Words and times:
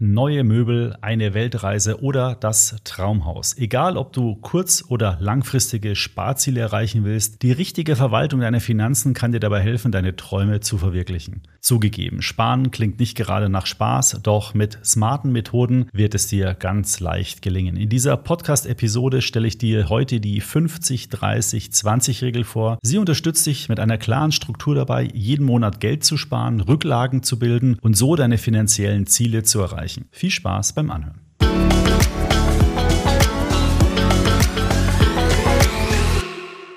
neue 0.00 0.42
Möbel, 0.44 0.96
eine 1.02 1.34
Weltreise 1.34 2.02
oder 2.02 2.34
das 2.34 2.76
Traumhaus. 2.84 3.58
Egal, 3.58 3.98
ob 3.98 4.14
du 4.14 4.36
kurz- 4.36 4.82
oder 4.88 5.18
langfristige 5.20 5.94
Sparziele 5.94 6.60
erreichen 6.60 7.04
willst, 7.04 7.42
die 7.42 7.52
richtige 7.52 7.96
Verwaltung 7.96 8.40
deiner 8.40 8.60
Finanzen 8.60 9.12
kann 9.12 9.32
dir 9.32 9.40
dabei 9.40 9.60
helfen, 9.60 9.92
deine 9.92 10.16
Träume 10.16 10.60
zu 10.60 10.78
verwirklichen. 10.78 11.42
Zugegeben, 11.60 12.22
Sparen 12.22 12.70
klingt 12.70 12.98
nicht 12.98 13.14
gerade 13.14 13.50
nach 13.50 13.66
Spaß, 13.66 14.20
doch 14.22 14.54
mit 14.54 14.78
smarten 14.82 15.32
Methoden 15.32 15.90
wird 15.92 16.14
es 16.14 16.26
dir 16.26 16.54
ganz 16.54 17.00
leicht 17.00 17.42
gelingen. 17.42 17.76
In 17.76 17.90
dieser 17.90 18.16
Podcast-Episode 18.16 19.20
stelle 19.20 19.46
ich 19.46 19.58
dir 19.58 19.90
heute 19.90 20.20
die 20.20 20.40
50-30-20-Regel 20.40 22.44
vor. 22.44 22.78
Sie 22.80 22.96
unterstützt 22.96 23.44
dich 23.44 23.68
mit 23.68 23.78
einer 23.78 23.98
klaren 23.98 24.32
Struktur 24.32 24.74
dabei, 24.74 25.10
jeden 25.12 25.44
Monat 25.44 25.80
Geld 25.80 26.04
zu 26.04 26.16
sparen, 26.16 26.62
Rücklagen 26.62 27.22
zu 27.22 27.38
bilden 27.38 27.76
und 27.82 27.98
so 27.98 28.16
deine 28.16 28.38
finanziellen 28.38 29.06
Ziele 29.06 29.42
zu 29.42 29.60
erreichen 29.60 29.89
erreichen. 29.90 30.08
Viel 30.10 30.30
Spaß 30.30 30.72
beim 30.74 30.90
Anhören. 30.90 31.20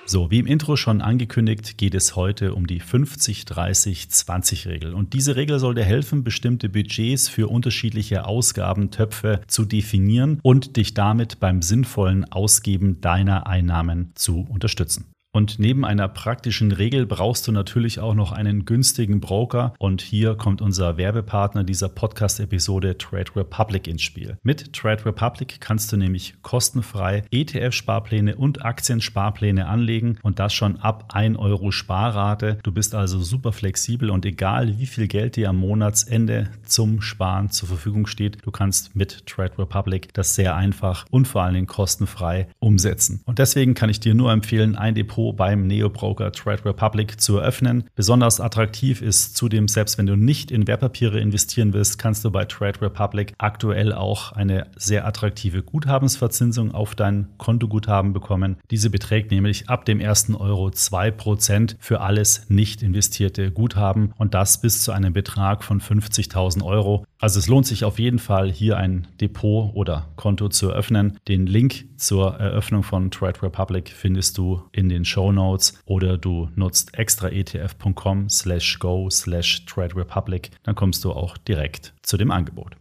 So, 0.05 0.30
wie 0.30 0.38
im 0.38 0.45
Intro 0.45 0.76
schon 0.76 1.02
angekündigt, 1.02 1.80
geht 1.80 1.95
es 1.95 2.16
heute 2.16 2.54
um 2.54 2.68
die 2.68 2.81
50-30-20-Regel. 2.81 4.94
Und 4.94 5.13
diese 5.13 5.35
Regel 5.35 5.57
soll 5.57 5.73
dir 5.73 5.85
helfen, 5.85 6.23
bestimmte 6.23 6.70
Budgets 6.70 7.30
für 7.30 7.48
unterschiedliche 7.48 8.27
Ausgabentöpfe 8.27 9.41
zu 9.48 9.66
definieren 9.66 10.40
und 10.43 10.77
dich 10.77 10.93
damit 10.93 11.40
beim 11.40 11.63
sinnvollen 11.63 12.32
Ausgeben 12.32 13.02
deiner 13.02 13.48
Einnahmen 13.48 14.12
zu 14.13 14.41
unterstützen. 14.41 15.05
Und 15.35 15.57
neben 15.57 15.83
einer 15.83 16.07
praktischen 16.07 16.71
Regel 16.71 17.07
brauchst 17.07 17.47
du 17.47 17.51
natürlich 17.51 17.99
auch 17.99 18.13
noch 18.13 18.31
einen 18.31 18.65
günstigen 18.65 19.19
Broker. 19.19 19.73
Und 19.79 20.03
hier 20.03 20.35
kommt 20.35 20.61
unser 20.61 20.95
Werbepartner 20.97 21.63
dieser 21.63 21.89
Podcast-Episode 21.89 22.99
Trade 22.99 23.35
Republic 23.35 23.87
ins 23.87 24.03
Spiel. 24.03 24.37
Mit 24.43 24.73
Trade 24.73 25.03
Republic 25.07 25.59
kannst 25.59 25.91
du 25.91 25.97
nämlich 25.97 26.35
kostenfrei 26.43 27.23
ETF-Sparpläne 27.31 28.35
und 28.35 28.63
Aktiensparpläne 28.63 29.65
anlegen 29.65 30.20
und 30.21 30.37
das 30.37 30.53
schon 30.53 30.77
ab 30.77 31.05
1 31.15 31.40
Euro 31.40 31.71
Sparrate. 31.71 32.59
Du 32.62 32.71
bist 32.71 32.93
also 32.93 33.20
super 33.20 33.53
flexibel 33.53 34.12
und 34.12 34.27
egal 34.27 34.77
wie 34.77 34.85
viel 34.85 35.07
Geld 35.07 35.35
dir 35.35 35.49
am 35.49 35.57
Monatsende 35.57 36.51
zum 36.63 37.01
Sparen 37.01 37.49
zur 37.49 37.70
Verfügung 37.70 38.05
steht, 38.05 38.37
du 38.45 38.51
kannst 38.51 38.95
mit 38.95 39.25
Trade 39.25 39.57
Republic 39.57 40.13
das 40.13 40.35
sehr 40.35 40.55
einfach 40.55 41.07
und 41.09 41.27
vor 41.27 41.41
allen 41.41 41.55
Dingen 41.55 41.65
kostenfrei 41.65 42.49
umsetzen. 42.59 43.21
Und 43.25 43.40
deswegen 43.40 43.73
kann 43.73 43.90
ich 43.90 43.99
dir 43.99 44.13
nur 44.13 44.31
empfehlen, 44.31 44.75
ein 44.75 44.93
Depot 44.93 45.23
Depot 45.24 45.35
beim 45.35 45.68
Neo-Broker 45.68 46.32
Trade 46.32 46.66
Republic 46.66 47.21
zu 47.21 47.38
eröffnen. 47.38 47.85
Besonders 47.96 48.40
attraktiv 48.40 49.02
ist 49.02 49.38
zudem, 49.38 49.68
selbst 49.68 49.98
wenn 49.98 50.05
du 50.05 50.15
nicht 50.15 50.52
in 50.52 50.68
Wertpapiere 50.68 51.20
investieren 51.20 51.74
willst, 51.74 51.98
kannst 51.98 52.26
du 52.26 52.32
bei 52.32 52.46
Trade 52.46 52.82
Republic 52.82 53.34
aktuell 53.38 53.93
auch 53.93 54.32
eine 54.34 54.68
sehr 54.76 55.05
attraktive 55.05 55.63
Guthabensverzinsung 55.63 56.74
auf 56.74 56.96
dein 56.96 57.27
Kontoguthaben 57.38 58.13
bekommen. 58.13 58.57
Diese 58.71 58.90
beträgt 58.90 59.32
nämlich 59.32 59.70
ab 59.70 59.85
dem 59.85 59.99
ersten 59.99 60.35
Euro 60.35 60.68
2% 60.68 61.76
für 61.80 62.02
alles 62.02 62.49
nicht 62.49 62.82
investierte 62.84 63.52
Guthaben 63.52 64.13
und 64.18 64.34
das 64.34 64.62
bis 64.62 64.81
zu 64.84 64.91
einem 64.91 65.13
Betrag 65.13 65.63
von 65.63 65.80
50.000 65.80 66.63
Euro. 66.63 67.06
Also 67.19 67.40
es 67.40 67.47
lohnt 67.47 67.66
sich 67.66 67.85
auf 67.85 68.00
jeden 68.00 68.19
Fall, 68.19 68.52
hier 68.52 68.78
ein 68.78 69.08
Depot 69.22 69.74
oder 69.74 70.08
Konto 70.16 70.50
zu 70.50 70.69
eröffnen. 70.69 71.18
Den 71.28 71.46
Link 71.46 71.85
zur 72.06 72.35
Eröffnung 72.35 72.84
von 72.84 73.12
Trade 73.12 73.41
Republic 73.41 73.90
findest 73.90 74.38
du 74.38 74.63
in 74.72 74.90
den 74.90 75.06
Show 75.06 75.31
Notes 75.31 75.79
oder 75.85 76.18
du 76.18 76.50
nutzt 76.56 76.97
extraetf.com 76.97 78.29
slash 78.29 78.79
go 78.79 79.09
slash 79.09 79.66
Trade 79.66 79.96
Republic. 79.96 80.51
Dann 80.63 80.75
kommst 80.75 81.03
du 81.03 81.12
auch 81.12 81.38
direkt 81.38 81.94
zu 82.01 82.18
dem 82.18 82.31
Angebot. 82.31 82.75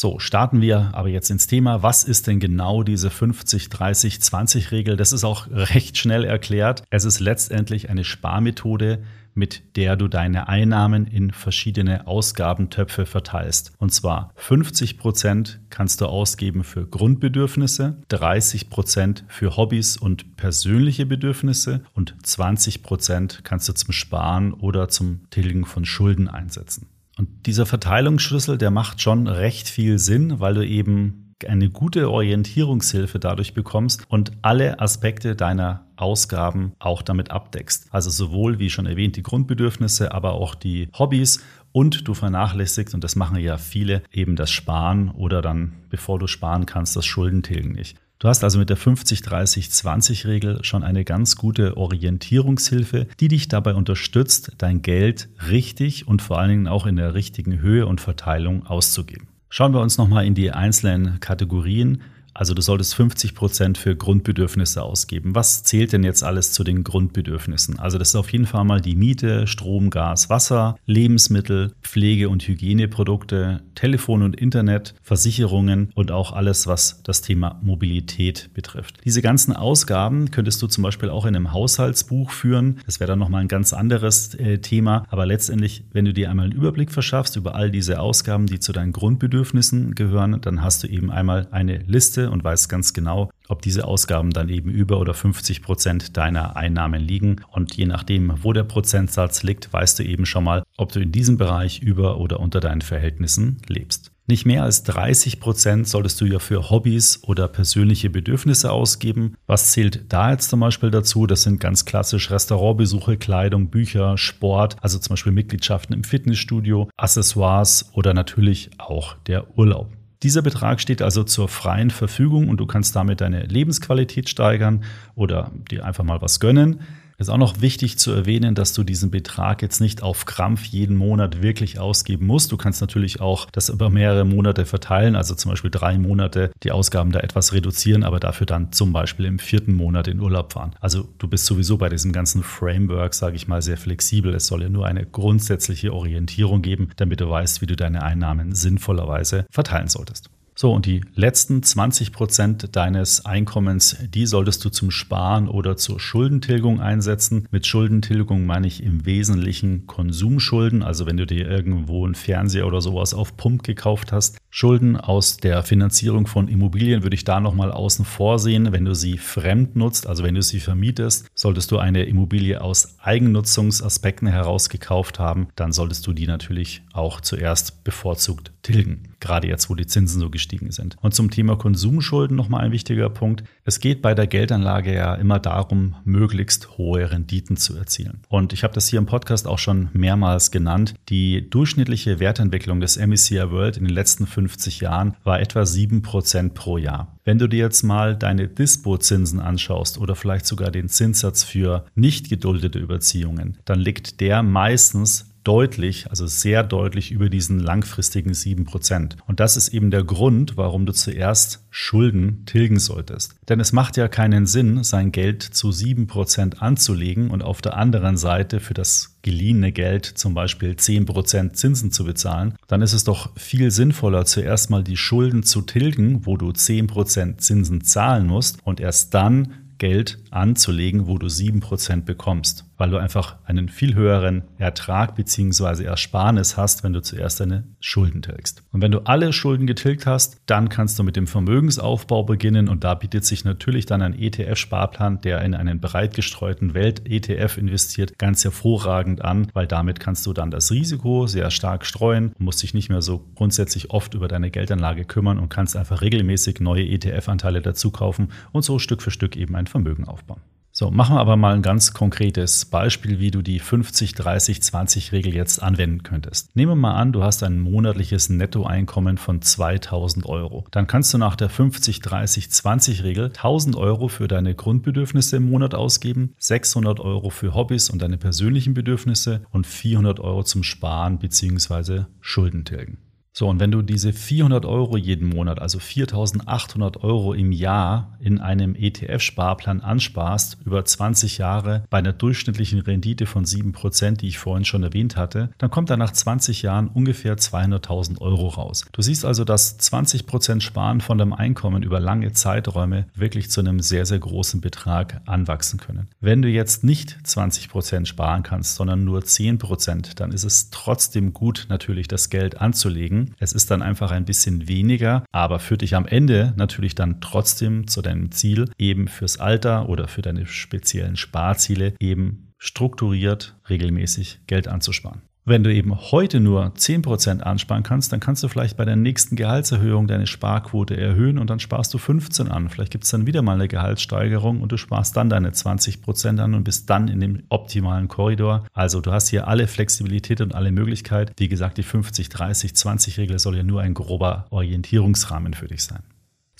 So, 0.00 0.20
starten 0.20 0.60
wir 0.60 0.90
aber 0.92 1.08
jetzt 1.08 1.28
ins 1.28 1.48
Thema. 1.48 1.82
Was 1.82 2.04
ist 2.04 2.28
denn 2.28 2.38
genau 2.38 2.84
diese 2.84 3.08
50-30-20-Regel? 3.08 4.96
Das 4.96 5.12
ist 5.12 5.24
auch 5.24 5.48
recht 5.50 5.98
schnell 5.98 6.22
erklärt. 6.22 6.84
Es 6.90 7.04
ist 7.04 7.18
letztendlich 7.18 7.90
eine 7.90 8.04
Sparmethode, 8.04 9.02
mit 9.38 9.76
der 9.76 9.96
du 9.96 10.08
deine 10.08 10.48
Einnahmen 10.48 11.06
in 11.06 11.30
verschiedene 11.30 12.06
Ausgabentöpfe 12.06 13.06
verteilst. 13.06 13.72
Und 13.78 13.94
zwar 13.94 14.32
50 14.34 14.98
Prozent 14.98 15.60
kannst 15.70 16.00
du 16.00 16.06
ausgeben 16.06 16.64
für 16.64 16.86
Grundbedürfnisse, 16.86 18.02
30 18.08 18.68
Prozent 18.68 19.24
für 19.28 19.56
Hobbys 19.56 19.96
und 19.96 20.36
persönliche 20.36 21.06
Bedürfnisse 21.06 21.82
und 21.94 22.14
20 22.22 22.82
Prozent 22.82 23.40
kannst 23.44 23.68
du 23.68 23.72
zum 23.72 23.92
Sparen 23.92 24.52
oder 24.52 24.88
zum 24.88 25.30
Tilgen 25.30 25.64
von 25.64 25.84
Schulden 25.84 26.28
einsetzen. 26.28 26.88
Und 27.16 27.46
dieser 27.46 27.66
Verteilungsschlüssel, 27.66 28.58
der 28.58 28.70
macht 28.70 29.00
schon 29.00 29.26
recht 29.26 29.68
viel 29.68 29.98
Sinn, 29.98 30.40
weil 30.40 30.54
du 30.54 30.66
eben 30.66 31.27
eine 31.46 31.70
gute 31.70 32.10
Orientierungshilfe 32.10 33.18
dadurch 33.18 33.54
bekommst 33.54 34.04
und 34.08 34.32
alle 34.42 34.80
Aspekte 34.80 35.36
deiner 35.36 35.86
Ausgaben 35.96 36.72
auch 36.78 37.02
damit 37.02 37.30
abdeckst. 37.30 37.86
Also 37.90 38.10
sowohl, 38.10 38.58
wie 38.58 38.70
schon 38.70 38.86
erwähnt, 38.86 39.16
die 39.16 39.22
Grundbedürfnisse, 39.22 40.12
aber 40.12 40.32
auch 40.32 40.54
die 40.54 40.88
Hobbys 40.98 41.44
und 41.72 42.08
du 42.08 42.14
vernachlässigst, 42.14 42.94
und 42.94 43.04
das 43.04 43.16
machen 43.16 43.38
ja 43.38 43.56
viele, 43.56 44.02
eben 44.12 44.36
das 44.36 44.50
Sparen 44.50 45.10
oder 45.10 45.42
dann, 45.42 45.74
bevor 45.90 46.18
du 46.18 46.26
sparen 46.26 46.66
kannst, 46.66 46.96
das 46.96 47.06
Schuldentilgen 47.06 47.72
nicht. 47.72 47.96
Du 48.18 48.26
hast 48.26 48.42
also 48.42 48.58
mit 48.58 48.68
der 48.68 48.76
50-30-20-Regel 48.76 50.64
schon 50.64 50.82
eine 50.82 51.04
ganz 51.04 51.36
gute 51.36 51.76
Orientierungshilfe, 51.76 53.06
die 53.20 53.28
dich 53.28 53.46
dabei 53.46 53.74
unterstützt, 53.74 54.54
dein 54.58 54.82
Geld 54.82 55.28
richtig 55.48 56.08
und 56.08 56.20
vor 56.20 56.40
allen 56.40 56.50
Dingen 56.50 56.68
auch 56.68 56.86
in 56.86 56.96
der 56.96 57.14
richtigen 57.14 57.60
Höhe 57.60 57.86
und 57.86 58.00
Verteilung 58.00 58.66
auszugeben. 58.66 59.27
Schauen 59.50 59.72
wir 59.72 59.80
uns 59.80 59.96
nochmal 59.96 60.26
in 60.26 60.34
die 60.34 60.50
einzelnen 60.50 61.20
Kategorien 61.20 62.02
also 62.38 62.54
du 62.54 62.62
solltest 62.62 62.94
50 62.94 63.34
Prozent 63.34 63.78
für 63.78 63.96
Grundbedürfnisse 63.96 64.80
ausgeben. 64.80 65.34
Was 65.34 65.64
zählt 65.64 65.92
denn 65.92 66.04
jetzt 66.04 66.22
alles 66.22 66.52
zu 66.52 66.62
den 66.62 66.84
Grundbedürfnissen? 66.84 67.80
Also 67.80 67.98
das 67.98 68.10
ist 68.10 68.14
auf 68.14 68.30
jeden 68.30 68.46
Fall 68.46 68.64
mal 68.64 68.80
die 68.80 68.94
Miete, 68.94 69.48
Strom, 69.48 69.90
Gas, 69.90 70.30
Wasser, 70.30 70.76
Lebensmittel, 70.86 71.72
Pflege- 71.82 72.28
und 72.28 72.46
Hygieneprodukte, 72.46 73.62
Telefon 73.74 74.22
und 74.22 74.36
Internet, 74.36 74.94
Versicherungen 75.02 75.90
und 75.96 76.12
auch 76.12 76.32
alles, 76.32 76.68
was 76.68 77.02
das 77.02 77.22
Thema 77.22 77.58
Mobilität 77.60 78.50
betrifft. 78.54 78.98
Diese 79.04 79.20
ganzen 79.20 79.52
Ausgaben 79.52 80.30
könntest 80.30 80.62
du 80.62 80.68
zum 80.68 80.84
Beispiel 80.84 81.10
auch 81.10 81.26
in 81.26 81.34
einem 81.34 81.52
Haushaltsbuch 81.52 82.30
führen. 82.30 82.78
Das 82.86 83.00
wäre 83.00 83.08
dann 83.08 83.18
nochmal 83.18 83.40
ein 83.40 83.48
ganz 83.48 83.72
anderes 83.72 84.36
äh, 84.36 84.58
Thema. 84.58 85.04
Aber 85.08 85.26
letztendlich, 85.26 85.82
wenn 85.92 86.04
du 86.04 86.12
dir 86.12 86.30
einmal 86.30 86.44
einen 86.44 86.54
Überblick 86.54 86.92
verschaffst 86.92 87.34
über 87.34 87.56
all 87.56 87.72
diese 87.72 87.98
Ausgaben, 87.98 88.46
die 88.46 88.60
zu 88.60 88.72
deinen 88.72 88.92
Grundbedürfnissen 88.92 89.96
gehören, 89.96 90.40
dann 90.40 90.62
hast 90.62 90.84
du 90.84 90.86
eben 90.86 91.10
einmal 91.10 91.48
eine 91.50 91.78
Liste 91.78 92.27
und 92.28 92.44
weißt 92.44 92.68
ganz 92.68 92.92
genau, 92.92 93.30
ob 93.48 93.62
diese 93.62 93.86
Ausgaben 93.86 94.30
dann 94.30 94.48
eben 94.48 94.70
über 94.70 95.00
oder 95.00 95.14
50 95.14 95.62
Prozent 95.62 96.16
deiner 96.16 96.56
Einnahmen 96.56 97.00
liegen. 97.00 97.36
Und 97.50 97.74
je 97.76 97.86
nachdem, 97.86 98.32
wo 98.42 98.52
der 98.52 98.64
Prozentsatz 98.64 99.42
liegt, 99.42 99.72
weißt 99.72 99.98
du 99.98 100.04
eben 100.04 100.26
schon 100.26 100.44
mal, 100.44 100.62
ob 100.76 100.92
du 100.92 101.00
in 101.00 101.12
diesem 101.12 101.38
Bereich 101.38 101.80
über 101.80 102.18
oder 102.18 102.40
unter 102.40 102.60
deinen 102.60 102.82
Verhältnissen 102.82 103.58
lebst. 103.66 104.12
Nicht 104.30 104.44
mehr 104.44 104.62
als 104.62 104.82
30 104.82 105.40
Prozent 105.40 105.88
solltest 105.88 106.20
du 106.20 106.26
ja 106.26 106.38
für 106.38 106.68
Hobbys 106.68 107.24
oder 107.24 107.48
persönliche 107.48 108.10
Bedürfnisse 108.10 108.70
ausgeben. 108.70 109.36
Was 109.46 109.72
zählt 109.72 110.12
da 110.12 110.32
jetzt 110.32 110.50
zum 110.50 110.60
Beispiel 110.60 110.90
dazu? 110.90 111.26
Das 111.26 111.44
sind 111.44 111.60
ganz 111.60 111.86
klassisch 111.86 112.30
Restaurantbesuche, 112.30 113.16
Kleidung, 113.16 113.70
Bücher, 113.70 114.18
Sport, 114.18 114.76
also 114.82 114.98
zum 114.98 115.14
Beispiel 115.14 115.32
Mitgliedschaften 115.32 115.94
im 115.94 116.04
Fitnessstudio, 116.04 116.90
Accessoires 116.98 117.88
oder 117.94 118.12
natürlich 118.12 118.68
auch 118.76 119.14
der 119.26 119.56
Urlaub. 119.56 119.97
Dieser 120.22 120.42
Betrag 120.42 120.80
steht 120.80 121.00
also 121.00 121.22
zur 121.22 121.48
freien 121.48 121.90
Verfügung 121.90 122.48
und 122.48 122.58
du 122.58 122.66
kannst 122.66 122.96
damit 122.96 123.20
deine 123.20 123.44
Lebensqualität 123.44 124.28
steigern 124.28 124.84
oder 125.14 125.52
dir 125.70 125.84
einfach 125.84 126.04
mal 126.04 126.20
was 126.20 126.40
gönnen. 126.40 126.80
Ist 127.20 127.30
auch 127.30 127.36
noch 127.36 127.60
wichtig 127.60 127.98
zu 127.98 128.12
erwähnen, 128.12 128.54
dass 128.54 128.74
du 128.74 128.84
diesen 128.84 129.10
Betrag 129.10 129.60
jetzt 129.60 129.80
nicht 129.80 130.04
auf 130.04 130.24
Krampf 130.24 130.66
jeden 130.66 130.94
Monat 130.94 131.42
wirklich 131.42 131.80
ausgeben 131.80 132.26
musst. 132.26 132.52
Du 132.52 132.56
kannst 132.56 132.80
natürlich 132.80 133.20
auch 133.20 133.50
das 133.50 133.70
über 133.70 133.90
mehrere 133.90 134.24
Monate 134.24 134.64
verteilen, 134.64 135.16
also 135.16 135.34
zum 135.34 135.50
Beispiel 135.50 135.72
drei 135.72 135.98
Monate 135.98 136.52
die 136.62 136.70
Ausgaben 136.70 137.10
da 137.10 137.18
etwas 137.18 137.52
reduzieren, 137.52 138.04
aber 138.04 138.20
dafür 138.20 138.46
dann 138.46 138.70
zum 138.70 138.92
Beispiel 138.92 139.26
im 139.26 139.40
vierten 139.40 139.72
Monat 139.72 140.06
in 140.06 140.20
Urlaub 140.20 140.52
fahren. 140.52 140.76
Also 140.78 141.08
du 141.18 141.26
bist 141.26 141.44
sowieso 141.46 141.76
bei 141.76 141.88
diesem 141.88 142.12
ganzen 142.12 142.44
Framework, 142.44 143.14
sage 143.14 143.34
ich 143.34 143.48
mal, 143.48 143.62
sehr 143.62 143.78
flexibel. 143.78 144.32
Es 144.32 144.46
soll 144.46 144.62
ja 144.62 144.68
nur 144.68 144.86
eine 144.86 145.04
grundsätzliche 145.04 145.92
Orientierung 145.92 146.62
geben, 146.62 146.90
damit 146.98 147.20
du 147.20 147.28
weißt, 147.28 147.60
wie 147.60 147.66
du 147.66 147.74
deine 147.74 148.04
Einnahmen 148.04 148.54
sinnvollerweise 148.54 149.44
verteilen 149.50 149.88
solltest. 149.88 150.30
So, 150.60 150.72
und 150.72 150.86
die 150.86 151.02
letzten 151.14 151.62
20 151.62 152.10
Prozent 152.10 152.74
deines 152.74 153.24
Einkommens, 153.24 153.96
die 154.12 154.26
solltest 154.26 154.64
du 154.64 154.70
zum 154.70 154.90
Sparen 154.90 155.46
oder 155.46 155.76
zur 155.76 156.00
Schuldentilgung 156.00 156.80
einsetzen. 156.80 157.46
Mit 157.52 157.64
Schuldentilgung 157.64 158.44
meine 158.44 158.66
ich 158.66 158.82
im 158.82 159.06
Wesentlichen 159.06 159.86
Konsumschulden. 159.86 160.82
Also 160.82 161.06
wenn 161.06 161.16
du 161.16 161.26
dir 161.26 161.48
irgendwo 161.48 162.04
einen 162.04 162.16
Fernseher 162.16 162.66
oder 162.66 162.80
sowas 162.80 163.14
auf 163.14 163.36
Pump 163.36 163.62
gekauft 163.62 164.10
hast, 164.10 164.38
Schulden 164.50 164.96
aus 164.96 165.36
der 165.36 165.62
Finanzierung 165.62 166.26
von 166.26 166.48
Immobilien 166.48 167.02
würde 167.02 167.14
ich 167.14 167.24
da 167.24 167.38
nochmal 167.38 167.70
außen 167.70 168.04
vor 168.04 168.38
sehen. 168.38 168.72
Wenn 168.72 168.84
du 168.84 168.94
sie 168.94 169.18
fremd 169.18 169.76
nutzt, 169.76 170.06
also 170.06 170.24
wenn 170.24 170.34
du 170.34 170.42
sie 170.42 170.60
vermietest, 170.60 171.26
solltest 171.34 171.70
du 171.70 171.78
eine 171.78 172.04
Immobilie 172.04 172.60
aus 172.60 172.98
Eigennutzungsaspekten 173.00 174.28
heraus 174.28 174.68
gekauft 174.68 175.18
haben, 175.18 175.48
dann 175.54 175.72
solltest 175.72 176.06
du 176.06 176.12
die 176.12 176.26
natürlich 176.26 176.82
auch 176.92 177.20
zuerst 177.20 177.84
bevorzugt 177.84 178.52
tilgen. 178.62 179.14
Gerade 179.20 179.48
jetzt, 179.48 179.68
wo 179.68 179.74
die 179.74 179.86
Zinsen 179.86 180.20
so 180.20 180.30
gestiegen 180.30 180.70
sind. 180.70 180.96
Und 181.00 181.14
zum 181.14 181.30
Thema 181.30 181.56
Konsumschulden 181.56 182.36
nochmal 182.36 182.64
ein 182.64 182.72
wichtiger 182.72 183.10
Punkt. 183.10 183.42
Es 183.64 183.80
geht 183.80 184.02
bei 184.02 184.14
der 184.14 184.26
Geldanlage 184.26 184.94
ja 184.94 185.14
immer 185.14 185.38
darum, 185.38 185.96
möglichst 186.04 186.78
hohe 186.78 187.10
Renditen 187.10 187.56
zu 187.56 187.76
erzielen. 187.76 188.20
Und 188.28 188.52
ich 188.52 188.62
habe 188.62 188.74
das 188.74 188.88
hier 188.88 188.98
im 188.98 189.06
Podcast 189.06 189.46
auch 189.46 189.58
schon 189.58 189.88
mehrmals 189.92 190.50
genannt. 190.50 190.94
Die 191.08 191.48
durchschnittliche 191.50 192.20
Wertentwicklung 192.20 192.80
des 192.80 192.96
MSCI 192.96 193.50
World 193.50 193.76
in 193.76 193.84
den 193.84 193.94
letzten 193.94 194.26
50 194.38 194.80
Jahren 194.80 195.16
war 195.24 195.40
etwa 195.40 195.62
7% 195.62 196.50
pro 196.50 196.78
Jahr. 196.78 197.18
Wenn 197.24 197.38
du 197.38 197.48
dir 197.48 197.58
jetzt 197.58 197.82
mal 197.82 198.16
deine 198.16 198.46
Dispo-Zinsen 198.46 199.40
anschaust 199.40 199.98
oder 199.98 200.14
vielleicht 200.14 200.46
sogar 200.46 200.70
den 200.70 200.88
Zinssatz 200.88 201.42
für 201.42 201.84
nicht 201.96 202.28
geduldete 202.28 202.78
Überziehungen, 202.78 203.58
dann 203.64 203.80
liegt 203.80 204.20
der 204.20 204.44
meistens 204.44 205.27
deutlich, 205.48 206.10
also 206.10 206.26
sehr 206.26 206.62
deutlich 206.62 207.10
über 207.10 207.30
diesen 207.30 207.58
langfristigen 207.58 208.32
7%. 208.32 209.16
Und 209.26 209.40
das 209.40 209.56
ist 209.56 209.68
eben 209.68 209.90
der 209.90 210.04
Grund, 210.04 210.58
warum 210.58 210.84
du 210.84 210.92
zuerst 210.92 211.64
Schulden 211.70 212.44
tilgen 212.44 212.78
solltest. 212.78 213.34
Denn 213.48 213.58
es 213.58 213.72
macht 213.72 213.96
ja 213.96 214.08
keinen 214.08 214.44
Sinn, 214.44 214.84
sein 214.84 215.10
Geld 215.10 215.42
zu 215.42 215.70
7% 215.70 216.58
anzulegen 216.58 217.30
und 217.30 217.42
auf 217.42 217.62
der 217.62 217.78
anderen 217.78 218.18
Seite 218.18 218.60
für 218.60 218.74
das 218.74 219.16
geliehene 219.22 219.72
Geld 219.72 220.04
zum 220.04 220.34
Beispiel 220.34 220.72
10% 220.72 221.54
Zinsen 221.54 221.92
zu 221.92 222.04
bezahlen. 222.04 222.54
Dann 222.66 222.82
ist 222.82 222.92
es 222.92 223.04
doch 223.04 223.34
viel 223.38 223.70
sinnvoller, 223.70 224.26
zuerst 224.26 224.68
mal 224.68 224.84
die 224.84 224.98
Schulden 224.98 225.44
zu 225.44 225.62
tilgen, 225.62 226.26
wo 226.26 226.36
du 226.36 226.50
10% 226.50 227.38
Zinsen 227.38 227.82
zahlen 227.84 228.26
musst 228.26 228.58
und 228.64 228.80
erst 228.80 229.14
dann 229.14 229.54
Geld 229.78 230.18
anzulegen, 230.30 231.06
wo 231.06 231.16
du 231.16 231.28
7% 231.28 232.02
bekommst 232.02 232.67
weil 232.78 232.90
du 232.90 232.96
einfach 232.96 233.36
einen 233.44 233.68
viel 233.68 233.94
höheren 233.94 234.44
Ertrag 234.56 235.14
bzw. 235.16 235.84
Ersparnis 235.84 236.56
hast, 236.56 236.84
wenn 236.84 236.92
du 236.92 237.02
zuerst 237.02 237.40
deine 237.40 237.64
Schulden 237.80 238.22
tilgst. 238.22 238.62
Und 238.72 238.80
wenn 238.80 238.92
du 238.92 239.00
alle 239.00 239.32
Schulden 239.32 239.66
getilgt 239.66 240.06
hast, 240.06 240.40
dann 240.46 240.68
kannst 240.68 240.98
du 240.98 241.02
mit 241.02 241.16
dem 241.16 241.26
Vermögensaufbau 241.26 242.22
beginnen 242.22 242.68
und 242.68 242.84
da 242.84 242.94
bietet 242.94 243.24
sich 243.24 243.44
natürlich 243.44 243.84
dann 243.84 244.00
ein 244.00 244.18
ETF-Sparplan, 244.18 245.20
der 245.20 245.42
in 245.42 245.54
einen 245.54 245.80
breit 245.80 246.14
gestreuten 246.14 246.74
Welt-ETF 246.74 247.58
investiert, 247.58 248.18
ganz 248.18 248.44
hervorragend 248.44 249.22
an, 249.22 249.48
weil 249.52 249.66
damit 249.66 250.00
kannst 250.00 250.24
du 250.26 250.32
dann 250.32 250.50
das 250.50 250.70
Risiko 250.70 251.26
sehr 251.26 251.50
stark 251.50 251.84
streuen 251.84 252.32
und 252.38 252.44
musst 252.44 252.62
dich 252.62 252.74
nicht 252.74 252.88
mehr 252.88 253.02
so 253.02 253.24
grundsätzlich 253.34 253.90
oft 253.90 254.14
über 254.14 254.28
deine 254.28 254.50
Geldanlage 254.50 255.04
kümmern 255.04 255.38
und 255.38 255.48
kannst 255.48 255.76
einfach 255.76 256.00
regelmäßig 256.00 256.60
neue 256.60 256.84
ETF-Anteile 256.84 257.60
dazu 257.60 257.90
kaufen 257.90 258.28
und 258.52 258.62
so 258.62 258.78
Stück 258.78 259.02
für 259.02 259.10
Stück 259.10 259.36
eben 259.36 259.56
ein 259.56 259.66
Vermögen 259.66 260.06
aufbauen. 260.06 260.40
So, 260.78 260.92
machen 260.92 261.16
wir 261.16 261.20
aber 261.20 261.36
mal 261.36 261.56
ein 261.56 261.62
ganz 261.62 261.92
konkretes 261.92 262.64
Beispiel, 262.64 263.18
wie 263.18 263.32
du 263.32 263.42
die 263.42 263.60
50-30-20-Regel 263.60 265.34
jetzt 265.34 265.60
anwenden 265.60 266.04
könntest. 266.04 266.54
Nehmen 266.54 266.70
wir 266.70 266.76
mal 266.76 266.94
an, 266.94 267.10
du 267.10 267.24
hast 267.24 267.42
ein 267.42 267.58
monatliches 267.58 268.28
Nettoeinkommen 268.28 269.18
von 269.18 269.42
2000 269.42 270.26
Euro. 270.26 270.66
Dann 270.70 270.86
kannst 270.86 271.12
du 271.12 271.18
nach 271.18 271.34
der 271.34 271.50
50-30-20-Regel 271.50 273.24
1000 273.24 273.74
Euro 273.74 274.06
für 274.06 274.28
deine 274.28 274.54
Grundbedürfnisse 274.54 275.38
im 275.38 275.50
Monat 275.50 275.74
ausgeben, 275.74 276.34
600 276.38 277.00
Euro 277.00 277.30
für 277.30 277.54
Hobbys 277.54 277.90
und 277.90 278.00
deine 278.00 278.16
persönlichen 278.16 278.74
Bedürfnisse 278.74 279.46
und 279.50 279.66
400 279.66 280.20
Euro 280.20 280.44
zum 280.44 280.62
Sparen 280.62 281.18
bzw. 281.18 282.04
Schulden 282.20 282.64
tilgen. 282.64 282.98
So, 283.32 283.48
und 283.48 283.60
wenn 283.60 283.70
du 283.70 283.82
diese 283.82 284.12
400 284.12 284.66
Euro 284.66 284.96
jeden 284.96 285.28
Monat, 285.28 285.60
also 285.60 285.78
4800 285.78 287.04
Euro 287.04 287.34
im 287.34 287.52
Jahr 287.52 288.16
in 288.20 288.40
einem 288.40 288.74
ETF-Sparplan 288.74 289.80
ansparst, 289.80 290.58
über 290.64 290.84
20 290.84 291.38
Jahre 291.38 291.84
bei 291.88 291.98
einer 291.98 292.12
durchschnittlichen 292.12 292.80
Rendite 292.80 293.26
von 293.26 293.44
7%, 293.44 294.16
die 294.16 294.28
ich 294.28 294.38
vorhin 294.38 294.64
schon 294.64 294.82
erwähnt 294.82 295.16
hatte, 295.16 295.50
dann 295.58 295.70
kommt 295.70 295.90
da 295.90 295.96
nach 295.96 296.10
20 296.10 296.62
Jahren 296.62 296.88
ungefähr 296.88 297.36
200.000 297.36 298.20
Euro 298.20 298.48
raus. 298.48 298.84
Du 298.90 299.02
siehst 299.02 299.24
also, 299.24 299.44
dass 299.44 299.78
20% 299.78 300.60
Sparen 300.60 301.00
von 301.00 301.18
deinem 301.18 301.32
Einkommen 301.32 301.84
über 301.84 302.00
lange 302.00 302.32
Zeiträume 302.32 303.06
wirklich 303.14 303.50
zu 303.50 303.60
einem 303.60 303.78
sehr, 303.80 304.04
sehr 304.04 304.18
großen 304.18 304.60
Betrag 304.60 305.20
anwachsen 305.26 305.78
können. 305.78 306.08
Wenn 306.20 306.42
du 306.42 306.48
jetzt 306.48 306.82
nicht 306.82 307.18
20% 307.24 308.06
sparen 308.06 308.42
kannst, 308.42 308.74
sondern 308.74 309.04
nur 309.04 309.20
10%, 309.20 310.16
dann 310.16 310.32
ist 310.32 310.44
es 310.44 310.70
trotzdem 310.70 311.32
gut, 311.32 311.66
natürlich 311.68 312.08
das 312.08 312.30
Geld 312.30 312.60
anzulegen 312.60 313.27
es 313.38 313.52
ist 313.52 313.70
dann 313.70 313.82
einfach 313.82 314.10
ein 314.10 314.24
bisschen 314.24 314.68
weniger, 314.68 315.24
aber 315.32 315.58
führt 315.58 315.82
dich 315.82 315.94
am 315.94 316.06
Ende 316.06 316.54
natürlich 316.56 316.94
dann 316.94 317.20
trotzdem 317.20 317.86
zu 317.86 318.02
deinem 318.02 318.32
Ziel, 318.32 318.70
eben 318.78 319.08
fürs 319.08 319.38
Alter 319.38 319.88
oder 319.88 320.08
für 320.08 320.22
deine 320.22 320.46
speziellen 320.46 321.16
Sparziele 321.16 321.94
eben 322.00 322.52
strukturiert 322.58 323.56
regelmäßig 323.68 324.40
Geld 324.46 324.68
anzusparen. 324.68 325.22
Wenn 325.48 325.64
du 325.64 325.72
eben 325.72 325.98
heute 326.12 326.40
nur 326.40 326.66
10% 326.74 327.40
ansparen 327.40 327.82
kannst, 327.82 328.12
dann 328.12 328.20
kannst 328.20 328.42
du 328.42 328.48
vielleicht 328.48 328.76
bei 328.76 328.84
der 328.84 328.96
nächsten 328.96 329.34
Gehaltserhöhung 329.34 330.06
deine 330.06 330.26
Sparquote 330.26 330.94
erhöhen 330.94 331.38
und 331.38 331.48
dann 331.48 331.58
sparst 331.58 331.94
du 331.94 331.96
15 331.96 332.48
an. 332.48 332.68
Vielleicht 332.68 332.92
gibt 332.92 333.04
es 333.04 333.10
dann 333.10 333.26
wieder 333.26 333.40
mal 333.40 333.54
eine 333.54 333.66
Gehaltssteigerung 333.66 334.60
und 334.60 334.72
du 334.72 334.76
sparst 334.76 335.16
dann 335.16 335.30
deine 335.30 335.52
20% 335.52 336.38
an 336.38 336.52
und 336.52 336.64
bist 336.64 336.90
dann 336.90 337.08
in 337.08 337.20
dem 337.20 337.44
optimalen 337.48 338.08
Korridor. 338.08 338.66
Also 338.74 339.00
du 339.00 339.10
hast 339.10 339.28
hier 339.28 339.48
alle 339.48 339.68
Flexibilität 339.68 340.42
und 340.42 340.54
alle 340.54 340.70
Möglichkeit. 340.70 341.32
Wie 341.38 341.48
gesagt, 341.48 341.78
die 341.78 341.84
50-30-20-Regel 341.84 343.38
soll 343.38 343.56
ja 343.56 343.62
nur 343.62 343.80
ein 343.80 343.94
grober 343.94 344.48
Orientierungsrahmen 344.50 345.54
für 345.54 345.68
dich 345.68 345.82
sein. 345.82 346.02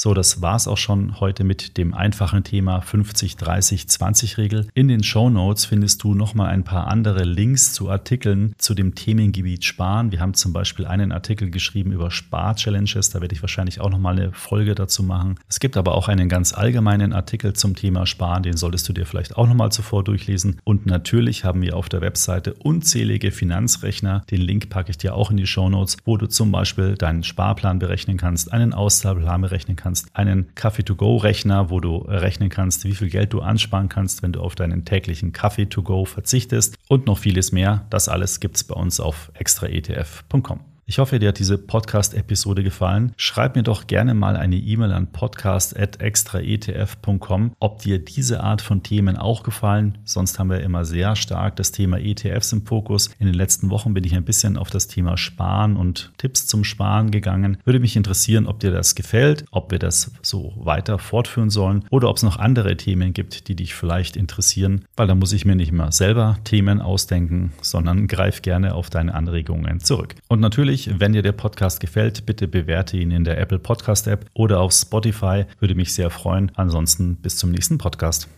So, 0.00 0.14
das 0.14 0.40
war's 0.40 0.68
auch 0.68 0.76
schon 0.76 1.18
heute 1.18 1.42
mit 1.42 1.76
dem 1.76 1.92
einfachen 1.92 2.44
Thema 2.44 2.78
50-30-20-Regel. 2.78 4.68
In 4.72 4.86
den 4.86 5.02
Show 5.02 5.28
Notes 5.28 5.64
findest 5.64 6.04
du 6.04 6.14
nochmal 6.14 6.50
ein 6.50 6.62
paar 6.62 6.86
andere 6.86 7.24
Links 7.24 7.72
zu 7.72 7.90
Artikeln 7.90 8.54
zu 8.58 8.74
dem 8.74 8.94
Themengebiet 8.94 9.64
Sparen. 9.64 10.12
Wir 10.12 10.20
haben 10.20 10.34
zum 10.34 10.52
Beispiel 10.52 10.86
einen 10.86 11.10
Artikel 11.10 11.50
geschrieben 11.50 11.90
über 11.90 12.12
Spar-Challenges. 12.12 13.10
Da 13.10 13.20
werde 13.20 13.34
ich 13.34 13.42
wahrscheinlich 13.42 13.80
auch 13.80 13.90
nochmal 13.90 14.16
eine 14.16 14.32
Folge 14.32 14.76
dazu 14.76 15.02
machen. 15.02 15.34
Es 15.48 15.58
gibt 15.58 15.76
aber 15.76 15.94
auch 15.96 16.06
einen 16.06 16.28
ganz 16.28 16.52
allgemeinen 16.52 17.12
Artikel 17.12 17.54
zum 17.54 17.74
Thema 17.74 18.06
Sparen. 18.06 18.44
Den 18.44 18.56
solltest 18.56 18.88
du 18.88 18.92
dir 18.92 19.04
vielleicht 19.04 19.36
auch 19.36 19.48
nochmal 19.48 19.72
zuvor 19.72 20.04
durchlesen. 20.04 20.60
Und 20.62 20.86
natürlich 20.86 21.42
haben 21.42 21.60
wir 21.60 21.76
auf 21.76 21.88
der 21.88 22.02
Webseite 22.02 22.54
unzählige 22.54 23.32
Finanzrechner. 23.32 24.22
Den 24.30 24.42
Link 24.42 24.70
packe 24.70 24.92
ich 24.92 24.98
dir 24.98 25.16
auch 25.16 25.32
in 25.32 25.38
die 25.38 25.48
Show 25.48 25.68
Notes, 25.68 25.96
wo 26.04 26.16
du 26.16 26.28
zum 26.28 26.52
Beispiel 26.52 26.94
deinen 26.94 27.24
Sparplan 27.24 27.80
berechnen 27.80 28.16
kannst, 28.16 28.52
einen 28.52 28.72
Auszahlplan 28.72 29.40
berechnen 29.40 29.74
kannst 29.74 29.87
kannst, 29.88 30.14
einen 30.14 30.54
Kaffee-to-go-Rechner, 30.54 31.70
wo 31.70 31.80
du 31.80 31.96
rechnen 31.96 32.50
kannst, 32.50 32.84
wie 32.84 32.94
viel 32.94 33.08
Geld 33.08 33.32
du 33.32 33.40
ansparen 33.40 33.88
kannst, 33.88 34.22
wenn 34.22 34.32
du 34.32 34.40
auf 34.40 34.54
deinen 34.54 34.84
täglichen 34.84 35.32
Kaffee-to-go 35.32 36.04
verzichtest 36.04 36.76
und 36.88 37.06
noch 37.06 37.18
vieles 37.18 37.52
mehr. 37.52 37.86
Das 37.88 38.08
alles 38.08 38.38
gibt 38.40 38.56
es 38.56 38.64
bei 38.64 38.74
uns 38.74 39.00
auf 39.00 39.32
extraetf.com. 39.34 40.67
Ich 40.90 40.98
hoffe, 40.98 41.18
dir 41.18 41.28
hat 41.28 41.38
diese 41.38 41.58
Podcast-Episode 41.58 42.62
gefallen. 42.62 43.12
Schreib 43.18 43.56
mir 43.56 43.62
doch 43.62 43.88
gerne 43.88 44.14
mal 44.14 44.36
eine 44.36 44.56
E-Mail 44.56 44.92
an 44.92 45.12
podcast.extraetf.com, 45.12 47.52
ob 47.60 47.82
dir 47.82 47.98
diese 47.98 48.42
Art 48.42 48.62
von 48.62 48.82
Themen 48.82 49.18
auch 49.18 49.42
gefallen. 49.42 49.98
Sonst 50.04 50.38
haben 50.38 50.48
wir 50.48 50.60
immer 50.60 50.86
sehr 50.86 51.14
stark 51.14 51.56
das 51.56 51.72
Thema 51.72 51.98
ETFs 51.98 52.54
im 52.54 52.64
Fokus. 52.64 53.10
In 53.18 53.26
den 53.26 53.34
letzten 53.34 53.68
Wochen 53.68 53.92
bin 53.92 54.04
ich 54.04 54.16
ein 54.16 54.24
bisschen 54.24 54.56
auf 54.56 54.70
das 54.70 54.88
Thema 54.88 55.18
Sparen 55.18 55.76
und 55.76 56.10
Tipps 56.16 56.46
zum 56.46 56.64
Sparen 56.64 57.10
gegangen. 57.10 57.58
Würde 57.66 57.80
mich 57.80 57.94
interessieren, 57.94 58.46
ob 58.46 58.60
dir 58.60 58.70
das 58.70 58.94
gefällt, 58.94 59.44
ob 59.50 59.70
wir 59.70 59.78
das 59.78 60.12
so 60.22 60.54
weiter 60.56 60.98
fortführen 60.98 61.50
sollen 61.50 61.84
oder 61.90 62.08
ob 62.08 62.16
es 62.16 62.22
noch 62.22 62.38
andere 62.38 62.78
Themen 62.78 63.12
gibt, 63.12 63.48
die 63.48 63.56
dich 63.56 63.74
vielleicht 63.74 64.16
interessieren, 64.16 64.86
weil 64.96 65.06
da 65.06 65.14
muss 65.14 65.34
ich 65.34 65.44
mir 65.44 65.54
nicht 65.54 65.72
mehr 65.72 65.92
selber 65.92 66.38
Themen 66.44 66.80
ausdenken, 66.80 67.52
sondern 67.60 68.06
greif 68.06 68.40
gerne 68.40 68.72
auf 68.72 68.88
deine 68.88 69.12
Anregungen 69.12 69.80
zurück. 69.80 70.14
Und 70.28 70.40
natürlich 70.40 70.77
natürlich, 70.86 71.00
wenn 71.00 71.12
dir 71.12 71.22
der 71.22 71.32
Podcast 71.32 71.80
gefällt, 71.80 72.26
bitte 72.26 72.48
bewerte 72.48 72.96
ihn 72.96 73.10
in 73.10 73.24
der 73.24 73.38
Apple 73.38 73.58
Podcast 73.58 74.06
App 74.06 74.26
oder 74.34 74.60
auf 74.60 74.72
Spotify. 74.72 75.44
Würde 75.60 75.74
mich 75.74 75.92
sehr 75.92 76.10
freuen. 76.10 76.52
Ansonsten 76.54 77.16
bis 77.16 77.36
zum 77.36 77.50
nächsten 77.50 77.78
Podcast. 77.78 78.28